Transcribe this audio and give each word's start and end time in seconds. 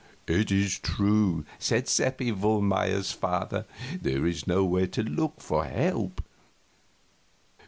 "It 0.27 0.49
is 0.51 0.79
true," 0.79 1.45
said 1.59 1.87
Seppi 1.87 2.31
Wohlmeyer's 2.31 3.11
father; 3.11 3.67
"there 4.01 4.25
is 4.25 4.47
nowhere 4.47 4.87
to 4.87 5.03
look 5.03 5.39
for 5.41 5.63
help." 5.65 6.23